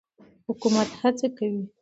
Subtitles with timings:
[0.47, 1.63] حکومت هڅې کوي.